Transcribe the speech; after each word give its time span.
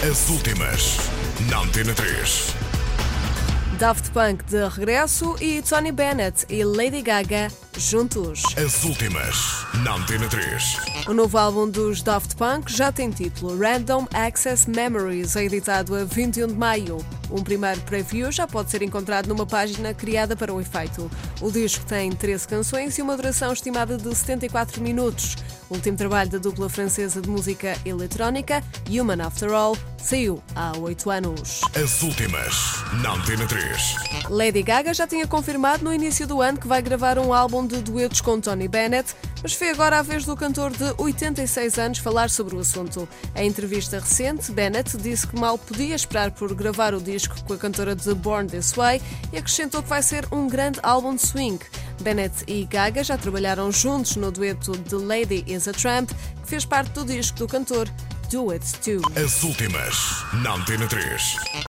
As 0.00 0.28
últimas, 0.30 0.96
na 1.50 1.58
Antena 1.58 1.92
3. 1.92 2.54
Daft 3.80 4.12
Punk 4.12 4.44
de 4.44 4.68
regresso 4.68 5.34
e 5.40 5.60
Tony 5.60 5.90
Bennett 5.90 6.46
e 6.48 6.62
Lady 6.62 7.02
Gaga 7.02 7.50
juntos. 7.76 8.42
As 8.56 8.84
últimas, 8.84 9.66
na 9.82 9.96
Antena 9.96 10.28
3. 10.28 10.76
O 11.08 11.12
novo 11.12 11.36
álbum 11.36 11.68
dos 11.68 12.00
Daft 12.00 12.36
Punk 12.36 12.70
já 12.70 12.92
tem 12.92 13.10
título 13.10 13.58
Random 13.58 14.06
Access 14.14 14.70
Memories, 14.70 15.34
é 15.34 15.44
editado 15.44 15.96
a 15.96 16.04
21 16.04 16.46
de 16.46 16.54
maio. 16.54 17.04
Um 17.30 17.42
primeiro 17.42 17.80
preview 17.82 18.32
já 18.32 18.46
pode 18.46 18.70
ser 18.70 18.82
encontrado 18.82 19.26
numa 19.26 19.46
página 19.46 19.92
criada 19.92 20.34
para 20.34 20.52
o 20.52 20.60
efeito. 20.60 21.10
O 21.40 21.50
disco 21.50 21.84
tem 21.84 22.10
13 22.10 22.48
canções 22.48 22.98
e 22.98 23.02
uma 23.02 23.16
duração 23.16 23.52
estimada 23.52 23.96
de 23.96 24.14
74 24.14 24.82
minutos. 24.82 25.36
O 25.68 25.74
último 25.74 25.96
trabalho 25.96 26.30
da 26.30 26.38
dupla 26.38 26.68
francesa 26.68 27.20
de 27.20 27.28
música 27.28 27.76
eletrónica, 27.84 28.62
Human 28.88 29.22
After 29.22 29.52
All, 29.52 29.76
saiu 29.98 30.42
há 30.54 30.72
8 30.78 31.10
anos. 31.10 31.60
As 31.74 32.02
últimas, 32.02 32.54
na 33.02 33.12
Antena 33.12 33.46
3. 33.46 33.94
Lady 34.30 34.62
Gaga 34.62 34.94
já 34.94 35.06
tinha 35.06 35.26
confirmado 35.26 35.84
no 35.84 35.92
início 35.92 36.26
do 36.26 36.40
ano 36.40 36.58
que 36.58 36.66
vai 36.66 36.80
gravar 36.80 37.18
um 37.18 37.34
álbum 37.34 37.66
de 37.66 37.82
duetos 37.82 38.22
com 38.22 38.40
Tony 38.40 38.66
Bennett, 38.66 39.14
mas 39.42 39.52
foi 39.52 39.70
agora 39.70 39.98
a 39.98 40.02
vez 40.02 40.24
do 40.24 40.36
cantor 40.36 40.70
de 40.70 40.94
86 40.96 41.78
anos 41.78 41.98
falar 41.98 42.30
sobre 42.30 42.56
o 42.56 42.60
assunto. 42.60 43.08
Em 43.34 43.48
entrevista 43.48 43.98
recente, 43.98 44.52
Bennett 44.52 44.96
disse 44.96 45.26
que 45.26 45.38
mal 45.38 45.58
podia 45.58 45.94
esperar 45.94 46.30
por 46.30 46.54
gravar 46.54 46.94
o 46.94 47.00
disco 47.00 47.36
com 47.44 47.52
a 47.52 47.58
cantora 47.58 47.94
de 47.94 48.14
Born 48.14 48.48
This 48.48 48.72
Way 48.72 49.00
e 49.32 49.38
acrescentou 49.38 49.82
que 49.82 49.88
vai 49.88 50.02
ser 50.02 50.26
um 50.32 50.48
grande 50.48 50.78
álbum 50.82 51.14
de 51.14 51.22
swing. 51.22 51.58
Bennett 52.00 52.44
e 52.46 52.64
Gaga 52.64 53.02
já 53.02 53.18
trabalharam 53.18 53.70
juntos 53.72 54.16
no 54.16 54.30
dueto 54.30 54.72
The 54.72 54.96
Lady 54.96 55.44
is 55.46 55.68
a 55.68 55.72
Tramp, 55.72 56.10
que 56.42 56.48
fez 56.48 56.64
parte 56.64 56.92
do 56.92 57.04
disco 57.04 57.38
do 57.38 57.46
cantor 57.46 57.88
Do 58.30 58.50
It 58.50 58.64
Too. 58.80 59.00
As 59.16 59.42
últimas, 59.42 59.96
na 60.42 60.54
Antena 60.54 60.86
3. 60.86 61.36